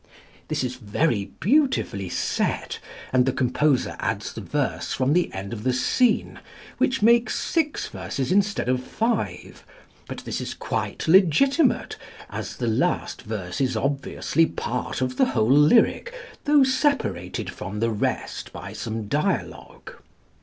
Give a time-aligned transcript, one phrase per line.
[0.47, 2.79] This is very beautifully set,
[3.13, 6.39] and the composer adds the verse from the end of the scene,
[6.79, 9.63] which makes six verses instead of five;
[10.07, 11.97] but this is quite legitimate,
[12.31, 16.11] as the last verse is obviously part of the whole lyric,
[16.45, 19.93] though separated from the rest by some dialogue.